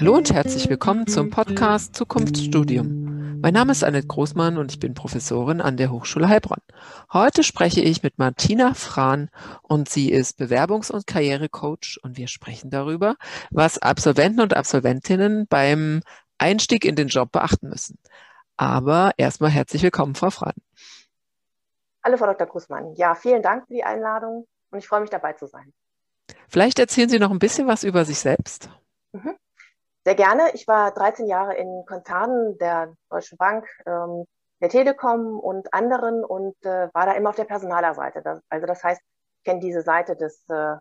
[0.00, 3.38] Hallo und herzlich willkommen zum Podcast Zukunftsstudium.
[3.42, 6.62] Mein Name ist Annette Großmann und ich bin Professorin an der Hochschule Heilbronn.
[7.12, 9.28] Heute spreche ich mit Martina Frahn
[9.60, 13.16] und sie ist Bewerbungs- und Karrierecoach und wir sprechen darüber,
[13.50, 16.00] was Absolventen und Absolventinnen beim
[16.38, 17.98] Einstieg in den Job beachten müssen.
[18.56, 20.54] Aber erstmal herzlich willkommen, Frau Frahn.
[22.02, 22.46] Hallo, Frau Dr.
[22.46, 22.94] Großmann.
[22.94, 25.74] Ja, vielen Dank für die Einladung und ich freue mich dabei zu sein.
[26.48, 28.70] Vielleicht erzählen Sie noch ein bisschen was über sich selbst.
[29.12, 29.36] Mhm.
[30.04, 30.50] Sehr gerne.
[30.54, 34.24] Ich war 13 Jahre in Konzernen der Deutschen Bank, ähm,
[34.60, 38.22] der Telekom und anderen und äh, war da immer auf der Personalerseite.
[38.22, 40.76] Das, also das heißt, ich kenne diese Seite des äh,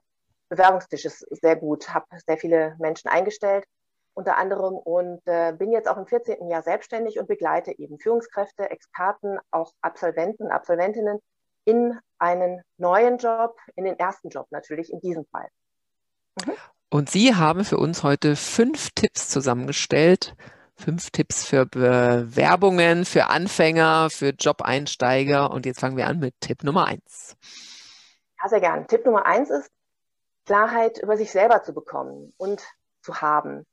[0.49, 3.65] Bewerbungstisches sehr gut, habe sehr viele Menschen eingestellt
[4.19, 6.49] unter anderem und äh, bin jetzt auch im 14.
[6.49, 11.19] Jahr selbstständig und begleite eben Führungskräfte, Experten, auch Absolventen, Absolventinnen
[11.63, 15.47] in einen neuen Job, in den ersten Job natürlich in diesem Fall.
[16.45, 16.53] Mhm.
[16.91, 20.35] Und Sie haben für uns heute fünf Tipps zusammengestellt.
[20.75, 25.51] Fünf Tipps für Bewerbungen, für Anfänger, für Job-Einsteiger.
[25.51, 27.35] Und jetzt fangen wir an mit Tipp Nummer eins.
[28.41, 28.87] Ja, sehr gern.
[28.87, 29.69] Tipp Nummer eins ist,
[30.45, 32.63] Klarheit über sich selber zu bekommen und
[33.03, 33.65] zu haben.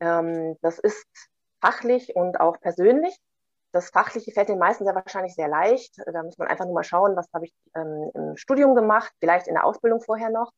[0.00, 1.06] Ähm, das ist
[1.60, 3.16] fachlich und auch persönlich.
[3.70, 5.98] Das Fachliche fällt den meisten sehr wahrscheinlich sehr leicht.
[6.04, 9.46] Da muss man einfach nur mal schauen, was habe ich ähm, im Studium gemacht, vielleicht
[9.46, 10.50] in der Ausbildung vorher noch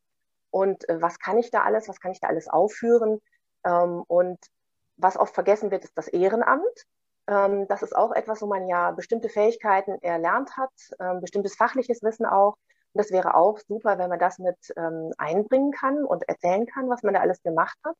[0.50, 3.20] und äh, was kann ich da alles, was kann ich da alles aufführen.
[3.64, 4.38] Ähm, und
[4.96, 6.86] was oft vergessen wird, ist das Ehrenamt.
[7.26, 12.02] Ähm, das ist auch etwas, wo man ja bestimmte Fähigkeiten erlernt hat, ähm, bestimmtes fachliches
[12.02, 12.56] Wissen auch.
[12.94, 14.56] Und das wäre auch super, wenn man das mit
[15.18, 17.94] einbringen kann und erzählen kann, was man da alles gemacht hat.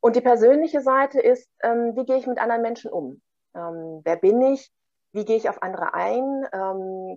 [0.00, 3.20] Und die persönliche Seite ist, wie gehe ich mit anderen Menschen um?
[3.52, 4.72] Wer bin ich?
[5.12, 6.46] Wie gehe ich auf andere ein?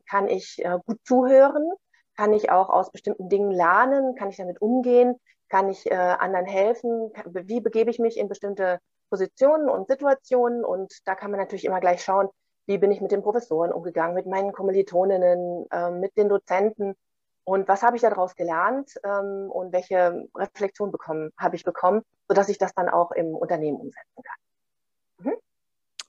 [0.05, 1.71] kann ich äh, gut zuhören?
[2.15, 4.15] Kann ich auch aus bestimmten Dingen lernen?
[4.15, 5.19] Kann ich damit umgehen?
[5.49, 7.11] Kann ich äh, anderen helfen?
[7.25, 8.79] Wie begebe ich mich in bestimmte
[9.09, 10.63] Positionen und Situationen?
[10.63, 12.29] Und da kann man natürlich immer gleich schauen,
[12.67, 16.95] wie bin ich mit den Professoren umgegangen, mit meinen Kommilitoninnen, äh, mit den Dozenten
[17.43, 22.49] und was habe ich daraus gelernt ähm, und welche Reflexion bekommen, habe ich bekommen, sodass
[22.49, 25.25] ich das dann auch im Unternehmen umsetzen kann.
[25.25, 25.35] Mhm.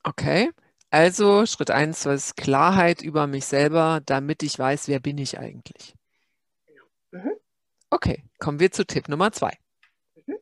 [0.04, 0.50] Okay,
[0.92, 5.94] also Schritt eins ist Klarheit über mich selber, damit ich weiß, wer bin ich eigentlich.
[7.10, 7.32] Mhm.
[7.90, 9.52] Okay, kommen wir zu Tipp Nummer zwei.
[10.26, 10.36] Mhm.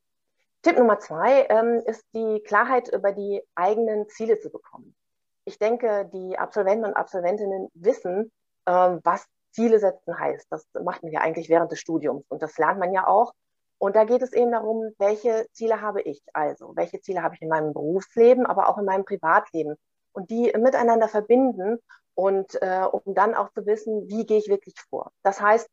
[0.62, 4.96] Tipp Nummer zwei ähm, ist die Klarheit über die eigenen Ziele zu bekommen.
[5.44, 8.32] Ich denke, die Absolventen und Absolventinnen wissen,
[8.66, 10.46] ähm, was Ziele setzen heißt.
[10.50, 13.32] Das macht man ja eigentlich während des Studiums und das lernt man ja auch.
[13.78, 17.42] Und da geht es eben darum, welche Ziele habe ich also, welche Ziele habe ich
[17.42, 19.76] in meinem Berufsleben, aber auch in meinem Privatleben
[20.12, 21.78] und die miteinander verbinden
[22.14, 25.12] und äh, um dann auch zu wissen, wie gehe ich wirklich vor.
[25.22, 25.68] Das heißt,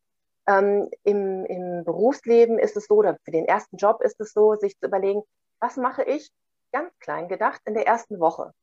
[0.48, 4.56] ähm, im, im Berufsleben ist es so, oder für den ersten Job ist es so,
[4.56, 5.22] sich zu überlegen,
[5.60, 6.32] was mache ich
[6.72, 8.54] ganz klein gedacht in der ersten Woche?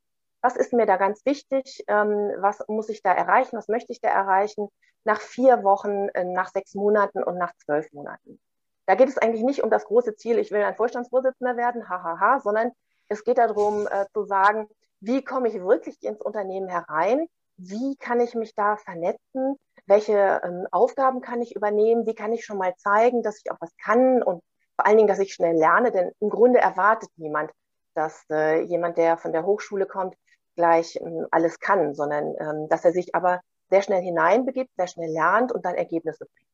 [0.40, 1.84] Was ist mir da ganz wichtig?
[1.88, 3.56] Ähm, was muss ich da erreichen?
[3.56, 4.68] Was möchte ich da erreichen?
[5.04, 8.40] Nach vier Wochen, äh, nach sechs Monaten und nach zwölf Monaten.
[8.86, 12.40] Da geht es eigentlich nicht um das große Ziel, ich will ein Vorstandsvorsitzender werden, hahaha,
[12.40, 12.72] sondern
[13.08, 14.68] es geht darum äh, zu sagen,
[15.06, 17.26] wie komme ich wirklich ins Unternehmen herein?
[17.56, 19.56] Wie kann ich mich da vernetzen?
[19.86, 22.06] Welche ähm, Aufgaben kann ich übernehmen?
[22.06, 24.42] Wie kann ich schon mal zeigen, dass ich auch was kann und
[24.76, 25.92] vor allen Dingen, dass ich schnell lerne?
[25.92, 27.50] Denn im Grunde erwartet niemand,
[27.94, 30.16] dass äh, jemand, der von der Hochschule kommt,
[30.56, 35.10] gleich ähm, alles kann, sondern ähm, dass er sich aber sehr schnell hineinbegibt, sehr schnell
[35.10, 36.48] lernt und dann Ergebnisse bringt.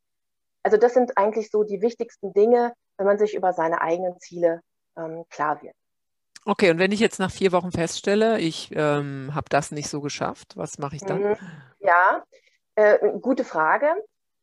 [0.63, 4.61] Also das sind eigentlich so die wichtigsten Dinge, wenn man sich über seine eigenen Ziele
[4.97, 5.75] ähm, klar wird.
[6.47, 10.01] Okay, und wenn ich jetzt nach vier Wochen feststelle, ich ähm, habe das nicht so
[10.01, 11.23] geschafft, was mache ich dann?
[11.23, 11.37] Mhm.
[11.81, 12.25] Ja,
[12.77, 13.89] äh, gute Frage.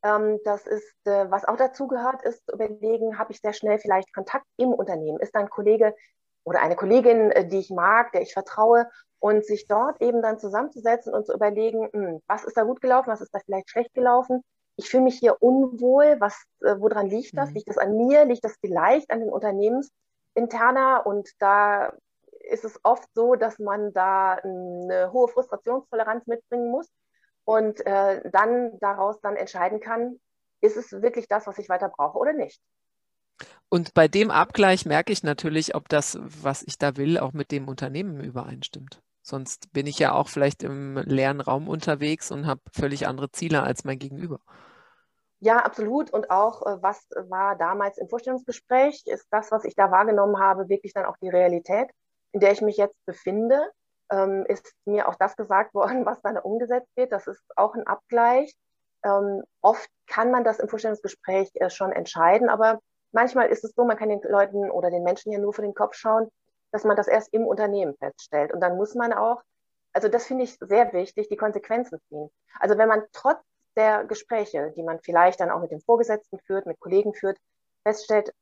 [0.03, 3.79] Ähm, das ist, äh, was auch dazu gehört, ist zu überlegen, habe ich sehr schnell
[3.79, 5.19] vielleicht Kontakt im Unternehmen?
[5.19, 5.95] Ist da ein Kollege
[6.43, 8.87] oder eine Kollegin, äh, die ich mag, der ich vertraue
[9.19, 12.79] und sich dort eben dann zusammenzusetzen und zu überlegen, mh, hm, was ist da gut
[12.79, 14.43] gelaufen, was ist da vielleicht schlecht gelaufen?
[14.75, 17.49] Ich fühle mich hier unwohl, was, äh, woran liegt das?
[17.49, 17.55] Mhm.
[17.55, 18.25] Liegt das an mir?
[18.25, 19.89] Liegt das vielleicht an den Unternehmens?
[20.37, 21.93] Interner und da
[22.49, 26.87] ist es oft so, dass man da eine hohe Frustrationstoleranz mitbringen muss
[27.43, 30.19] und äh, dann daraus dann entscheiden kann,
[30.61, 32.61] ist es wirklich das, was ich weiter brauche oder nicht.
[33.69, 37.51] Und bei dem Abgleich merke ich natürlich, ob das, was ich da will, auch mit
[37.51, 39.01] dem Unternehmen übereinstimmt.
[39.21, 43.61] Sonst bin ich ja auch vielleicht im leeren Raum unterwegs und habe völlig andere Ziele
[43.61, 44.39] als mein Gegenüber.
[45.39, 46.11] Ja, absolut.
[46.11, 49.03] Und auch, äh, was war damals im Vorstellungsgespräch?
[49.05, 51.89] Ist das, was ich da wahrgenommen habe, wirklich dann auch die Realität,
[52.31, 53.71] in der ich mich jetzt befinde?
[54.11, 57.11] Ähm, ist mir auch das gesagt worden, was dann umgesetzt wird?
[57.11, 58.55] Das ist auch ein Abgleich.
[59.03, 62.79] Ähm, oft kann man das im Vorstellungsgespräch äh, schon entscheiden, aber
[63.11, 65.75] manchmal ist es so, man kann den Leuten oder den Menschen ja nur vor den
[65.75, 66.29] Kopf schauen,
[66.71, 68.51] dass man das erst im Unternehmen feststellt.
[68.51, 69.41] Und dann muss man auch,
[69.93, 72.29] also das finde ich sehr wichtig, die Konsequenzen ziehen.
[72.59, 73.39] Also wenn man trotz
[73.77, 77.37] der Gespräche, die man vielleicht dann auch mit dem Vorgesetzten führt, mit Kollegen führt,
[77.83, 78.33] feststellt,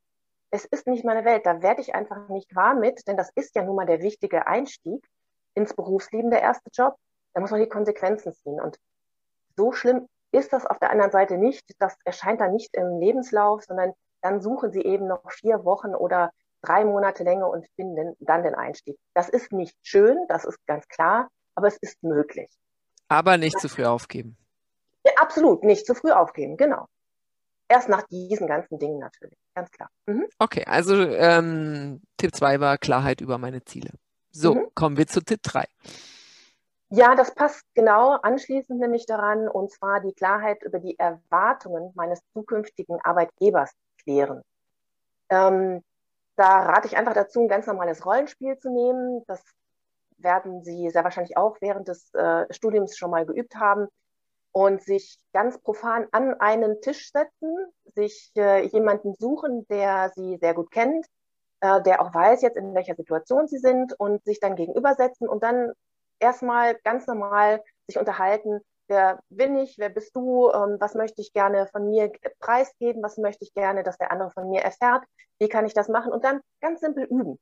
[0.50, 3.56] es ist nicht meine Welt, da werde ich einfach nicht wahr mit, denn das ist
[3.56, 5.06] ja nun mal der wichtige Einstieg
[5.54, 6.96] ins Berufsleben, der erste Job.
[7.34, 8.62] Da muss man die Konsequenzen ziehen.
[8.62, 8.78] Und
[9.58, 11.64] so schlimm ist das auf der anderen Seite nicht.
[11.80, 16.32] Das erscheint dann nicht im Lebenslauf, sondern dann suchen sie eben noch vier Wochen oder
[16.62, 18.98] drei Monate länger und finden dann den Einstieg.
[19.14, 22.50] Das ist nicht schön, das ist ganz klar, aber es ist möglich.
[23.10, 24.38] Aber nicht zu früh aufgeben.
[25.06, 26.88] Ja, absolut, nicht zu früh aufgeben, genau.
[27.68, 29.90] Erst nach diesen ganzen Dingen natürlich, ganz klar.
[30.08, 30.28] Mhm.
[30.40, 33.92] Okay, also ähm, Tipp 2 war Klarheit über meine Ziele.
[34.32, 34.68] So, mhm.
[34.76, 35.66] kommen wir zu Tipp 3.
[36.90, 42.22] Ja, das passt genau anschließend nämlich daran, und zwar die Klarheit über die Erwartungen meines
[42.34, 43.72] zukünftigen Arbeitgebers
[44.04, 44.42] klären.
[45.30, 45.82] Ähm,
[46.36, 49.24] da rate ich einfach dazu, ein ganz normales Rollenspiel zu nehmen.
[49.28, 49.42] Das
[50.18, 53.88] werden Sie sehr wahrscheinlich auch während des äh, Studiums schon mal geübt haben.
[54.58, 57.58] Und sich ganz profan an einen Tisch setzen,
[57.94, 61.06] sich äh, jemanden suchen, der Sie sehr gut kennt,
[61.60, 65.44] äh, der auch weiß jetzt, in welcher Situation Sie sind und sich dann gegenübersetzen und
[65.44, 65.74] dann
[66.20, 71.34] erstmal ganz normal sich unterhalten, wer bin ich, wer bist du, ähm, was möchte ich
[71.34, 75.04] gerne von mir preisgeben, was möchte ich gerne, dass der andere von mir erfährt,
[75.38, 76.14] wie kann ich das machen?
[76.14, 77.38] Und dann ganz simpel üben.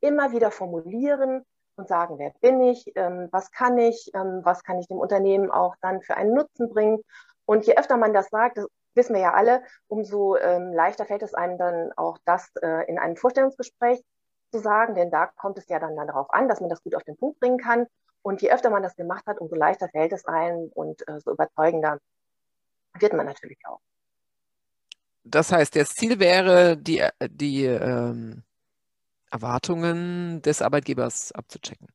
[0.00, 1.44] Immer wieder formulieren
[1.76, 5.50] und sagen, wer bin ich, ähm, was kann ich, ähm, was kann ich dem Unternehmen
[5.50, 7.00] auch dann für einen Nutzen bringen.
[7.44, 11.22] Und je öfter man das sagt, das wissen wir ja alle, umso ähm, leichter fällt
[11.22, 14.02] es einem dann auch das äh, in einem Vorstellungsgespräch
[14.50, 16.94] zu sagen, denn da kommt es ja dann, dann darauf an, dass man das gut
[16.94, 17.86] auf den Punkt bringen kann.
[18.22, 21.30] Und je öfter man das gemacht hat, umso leichter fällt es einem und äh, so
[21.32, 21.98] überzeugender
[22.98, 23.80] wird man natürlich auch.
[25.22, 28.42] Das heißt, das Ziel wäre, die, äh, die ähm,
[29.36, 31.88] Erwartungen des Arbeitgebers abzuchecken.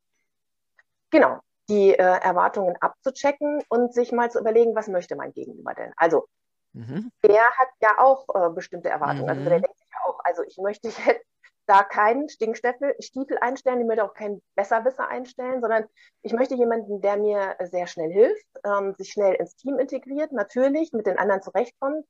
[1.09, 1.39] Genau,
[1.69, 5.91] die äh, Erwartungen abzuchecken und sich mal zu überlegen, was möchte mein Gegenüber denn?
[5.97, 6.27] Also,
[6.73, 7.11] mhm.
[7.25, 9.29] der hat ja auch äh, bestimmte Erwartungen.
[9.29, 9.47] Also, mhm.
[9.47, 11.25] Also, der denkt sich ja auch, also ich möchte jetzt
[11.65, 15.85] da keinen Stinkstiefel Stiefel einstellen, ich möchte auch keinen Besserwisser einstellen, sondern
[16.21, 20.93] ich möchte jemanden, der mir sehr schnell hilft, ähm, sich schnell ins Team integriert, natürlich
[20.93, 22.05] mit den anderen zurechtkommt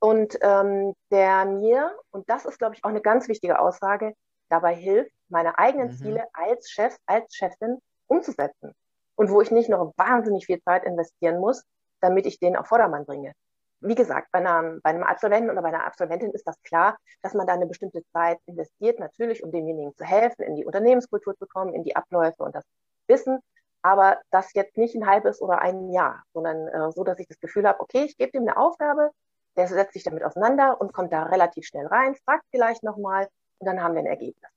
[0.00, 4.14] und ähm, der mir, und das ist, glaube ich, auch eine ganz wichtige Aussage,
[4.48, 5.96] dabei hilft, meine eigenen mhm.
[5.96, 8.74] Ziele als Chef, als Chefin umzusetzen.
[9.16, 11.64] Und wo ich nicht noch wahnsinnig viel Zeit investieren muss,
[12.00, 13.32] damit ich den auf Vordermann bringe
[13.80, 17.34] wie gesagt, bei einem, bei einem Absolventen oder bei einer Absolventin ist das klar, dass
[17.34, 21.46] man da eine bestimmte Zeit investiert, natürlich, um demjenigen zu helfen, in die Unternehmenskultur zu
[21.46, 22.64] kommen, in die Abläufe und das
[23.06, 23.38] Wissen.
[23.82, 27.38] Aber das jetzt nicht ein halbes oder ein Jahr, sondern äh, so, dass ich das
[27.38, 29.10] Gefühl habe, okay, ich gebe dem eine Aufgabe,
[29.56, 33.28] der setzt sich damit auseinander und kommt da relativ schnell rein, fragt vielleicht nochmal
[33.58, 34.50] und dann haben wir ein Ergebnis.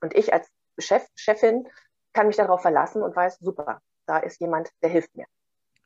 [0.00, 0.48] Und ich als
[0.78, 1.68] Chef, Chefin
[2.12, 5.26] kann mich darauf verlassen und weiß, super, da ist jemand, der hilft mir.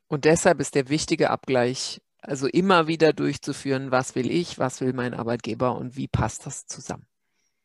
[0.07, 4.93] Und deshalb ist der wichtige Abgleich also immer wieder durchzuführen, was will ich, was will
[4.93, 7.05] mein Arbeitgeber und wie passt das zusammen.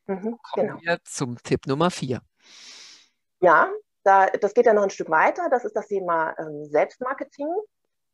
[0.06, 0.80] Mhm, Kommen genau.
[0.82, 2.20] wir zum Tipp Nummer vier.
[3.40, 3.70] Ja,
[4.02, 5.48] da, das geht ja noch ein Stück weiter.
[5.50, 7.48] Das ist das Thema ähm, Selbstmarketing.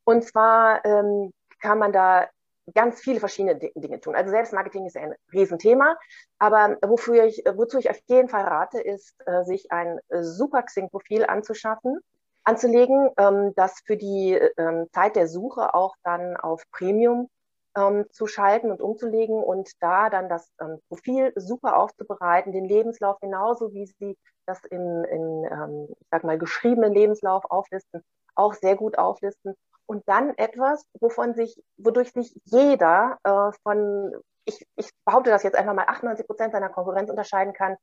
[0.05, 2.29] Und zwar ähm, kann man da
[2.73, 4.15] ganz viele verschiedene Dinge tun.
[4.15, 5.97] Also Selbstmarketing ist ein Riesenthema,
[6.37, 11.25] aber wofür ich, wozu ich auf jeden Fall rate, ist, äh, sich ein super Xing-Profil
[11.25, 11.99] anzuschaffen
[12.47, 17.29] anzulegen, ähm, das für die ähm, Zeit der Suche auch dann auf Premium
[17.75, 20.49] ähm, zu schalten und umzulegen und da dann das
[20.87, 26.93] Profil super aufzubereiten, den Lebenslauf genauso wie Sie das in, in ich sag mal, geschriebenen
[26.93, 28.01] Lebenslauf auflisten,
[28.33, 29.55] auch sehr gut auflisten
[29.87, 34.13] und dann etwas, wovon sich, wodurch sich jeder äh, von,
[34.45, 37.75] ich, ich behaupte das jetzt einfach mal, 98 Prozent seiner Konkurrenz unterscheiden kann,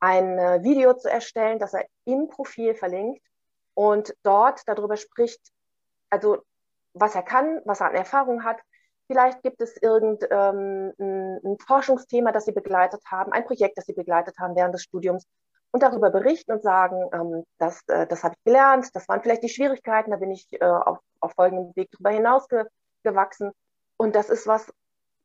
[0.00, 3.22] ein äh, Video zu erstellen, das er im Profil verlinkt,
[3.74, 5.40] und dort darüber spricht,
[6.10, 6.38] also
[6.92, 8.60] was er kann, was er an Erfahrung hat.
[9.06, 13.92] Vielleicht gibt es irgendein ähm, ein Forschungsthema, das Sie begleitet haben, ein Projekt, das Sie
[13.92, 15.26] begleitet haben während des Studiums
[15.74, 19.42] und darüber berichten und sagen, ähm, das, äh, das habe ich gelernt, das waren vielleicht
[19.42, 22.64] die Schwierigkeiten, da bin ich äh, auf, auf folgendem Weg darüber hinaus ge
[23.02, 23.50] gewachsen.
[23.96, 24.72] Und das ist was,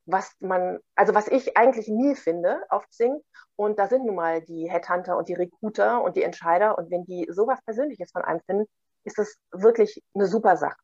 [0.08, 3.22] was man, also was ich eigentlich nie finde auf Xing.
[3.58, 6.79] Und da sind nun mal die Headhunter und die Recruiter und die Entscheider.
[6.79, 8.65] Und wenn die sowas Persönliches von einem finden,
[9.03, 10.79] ist das wirklich eine super Sache.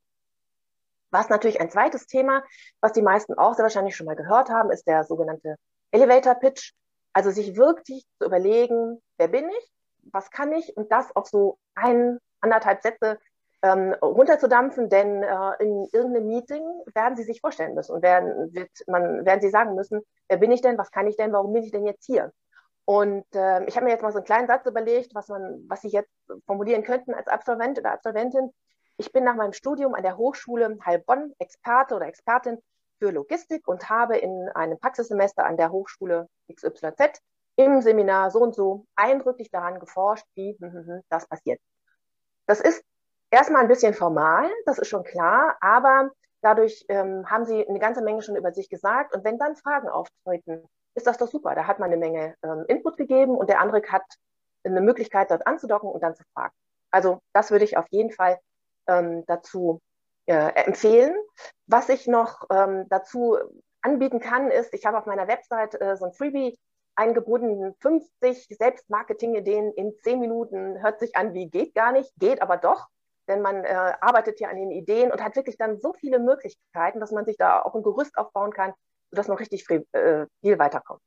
[1.09, 2.43] Was natürlich ein zweites Thema,
[2.81, 5.55] was die meisten auch sehr wahrscheinlich schon mal gehört haben, ist der sogenannte
[5.89, 6.73] Elevator Pitch.
[7.13, 9.71] Also sich wirklich zu überlegen, wer bin ich,
[10.11, 13.17] was kann ich und das auf so ein, anderthalb Sätze
[13.61, 18.69] ähm, runterzudampfen, denn äh, in irgendeinem Meeting werden Sie sich vorstellen müssen und werden, wird
[18.87, 21.63] man, werden Sie sagen müssen, wer bin ich denn, was kann ich denn, warum bin
[21.63, 22.31] ich denn jetzt hier?
[22.85, 25.81] Und äh, ich habe mir jetzt mal so einen kleinen Satz überlegt, was, man, was
[25.81, 26.11] Sie jetzt
[26.45, 28.51] formulieren könnten als Absolvent oder Absolventin.
[28.97, 32.59] Ich bin nach meinem Studium an der Hochschule Heilbronn Experte oder Expertin
[32.99, 37.19] für Logistik und habe in einem Praxissemester an der Hochschule XYZ
[37.57, 41.59] im Seminar so und so eindrücklich daran geforscht, wie hm, hm, hm, das passiert.
[42.47, 42.83] Das ist
[43.31, 48.03] erstmal ein bisschen formal, das ist schon klar, aber dadurch ähm, haben Sie eine ganze
[48.03, 49.15] Menge schon über sich gesagt.
[49.15, 51.55] Und wenn dann Fragen auftreten, ist das doch super.
[51.55, 54.03] Da hat man eine Menge ähm, Input gegeben und der andere hat
[54.63, 56.53] eine Möglichkeit, dort anzudocken und dann zu fragen.
[56.91, 58.39] Also das würde ich auf jeden Fall
[58.87, 59.81] ähm, dazu
[60.27, 61.15] äh, empfehlen.
[61.67, 63.37] Was ich noch ähm, dazu
[63.81, 66.57] anbieten kann, ist, ich habe auf meiner Website äh, so ein Freebie
[66.95, 70.81] eingebunden, 50 Selbstmarketing-Ideen in 10 Minuten.
[70.81, 72.87] Hört sich an wie geht gar nicht, geht aber doch,
[73.27, 76.99] denn man äh, arbeitet ja an den Ideen und hat wirklich dann so viele Möglichkeiten,
[76.99, 78.73] dass man sich da auch ein Gerüst aufbauen kann,
[79.11, 81.01] sodass man richtig viel, äh, viel weiterkommt.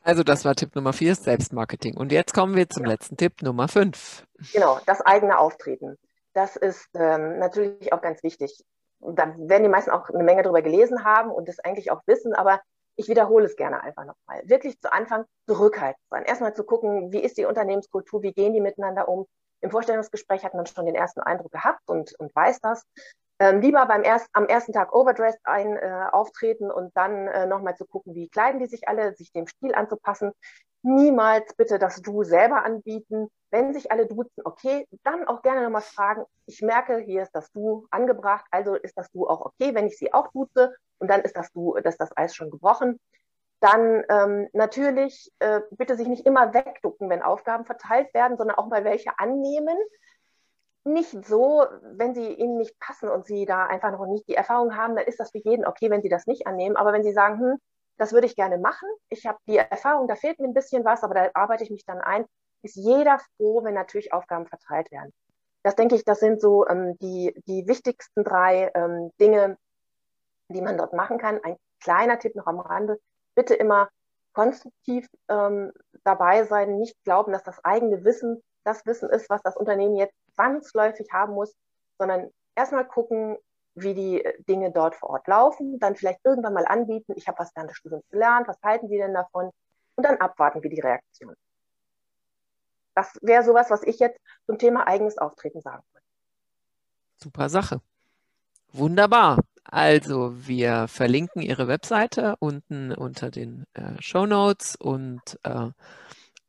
[0.00, 1.96] Also das war Tipp Nummer vier, Selbstmarketing.
[1.96, 2.90] Und jetzt kommen wir zum ja.
[2.90, 4.26] letzten Tipp, Nummer fünf.
[4.52, 5.96] Genau, das eigene Auftreten.
[6.34, 8.64] Das ist ähm, natürlich auch ganz wichtig.
[9.00, 12.34] Da werden die meisten auch eine Menge darüber gelesen haben und das eigentlich auch wissen,
[12.34, 12.60] aber
[12.96, 14.42] ich wiederhole es gerne einfach nochmal.
[14.44, 16.24] Wirklich zu Anfang zurückhaltend sein.
[16.24, 19.26] Erstmal zu gucken, wie ist die Unternehmenskultur, wie gehen die miteinander um.
[19.60, 22.84] Im Vorstellungsgespräch hat man schon den ersten Eindruck gehabt und, und weiß das.
[23.40, 27.76] Ähm, lieber beim erst, am ersten Tag overdressed ein, äh, auftreten und dann äh, nochmal
[27.76, 30.32] zu gucken, wie kleiden die sich alle, sich dem Stil anzupassen.
[30.84, 33.28] Niemals bitte das Du selber anbieten.
[33.50, 36.24] Wenn sich alle duzen, okay, dann auch gerne nochmal fragen.
[36.46, 39.96] Ich merke, hier ist das Du angebracht, also ist das Du auch okay, wenn ich
[39.96, 43.00] sie auch duze und dann ist das Du, dass das Eis schon gebrochen.
[43.60, 48.66] Dann ähm, natürlich äh, bitte sich nicht immer wegducken, wenn Aufgaben verteilt werden, sondern auch
[48.66, 49.78] mal welche annehmen
[50.84, 51.64] nicht so,
[51.96, 55.06] wenn sie ihnen nicht passen und sie da einfach noch nicht die Erfahrung haben, dann
[55.06, 56.76] ist das für jeden okay, wenn sie das nicht annehmen.
[56.76, 57.58] Aber wenn sie sagen, hm,
[57.96, 61.02] das würde ich gerne machen, ich habe die Erfahrung, da fehlt mir ein bisschen was,
[61.02, 62.24] aber da arbeite ich mich dann ein,
[62.62, 65.12] ist jeder froh, wenn natürlich Aufgaben verteilt werden.
[65.62, 69.56] Das denke ich, das sind so ähm, die, die wichtigsten drei ähm, Dinge,
[70.48, 71.40] die man dort machen kann.
[71.42, 72.98] Ein kleiner Tipp noch am Rande,
[73.34, 73.88] bitte immer
[74.32, 75.72] konstruktiv ähm,
[76.02, 80.14] dabei sein, nicht glauben, dass das eigene Wissen das Wissen ist, was das Unternehmen jetzt
[80.34, 81.54] zwangsläufig haben muss,
[81.98, 83.36] sondern erstmal gucken,
[83.74, 87.50] wie die Dinge dort vor Ort laufen, dann vielleicht irgendwann mal anbieten, ich habe was
[87.54, 89.50] während des Studiums gelernt, was halten Sie denn davon?
[89.96, 91.34] Und dann abwarten, wie die Reaktion.
[92.94, 96.04] Das wäre sowas, was ich jetzt zum Thema eigenes Auftreten sagen würde.
[97.16, 97.80] Super Sache.
[98.72, 99.38] Wunderbar.
[99.64, 105.70] Also wir verlinken Ihre Webseite unten unter den äh, Show Notes und äh,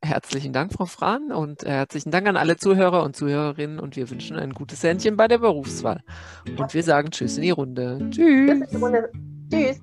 [0.06, 3.80] Herzlichen Dank, Frau Frahn, und äh, herzlichen Dank an alle Zuhörer und Zuhörerinnen.
[3.80, 6.02] Und wir wünschen ein gutes Händchen bei der Berufswahl.
[6.56, 8.08] Und wir sagen Tschüss in die Runde.
[8.10, 8.62] Tschüss.
[9.50, 9.80] Tschüss.